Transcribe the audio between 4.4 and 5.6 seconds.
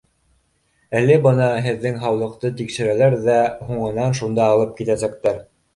алып китәсәктәр.